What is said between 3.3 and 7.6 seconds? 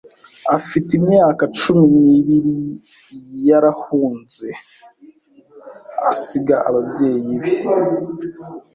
Yarahunze Asiga ababyeyi be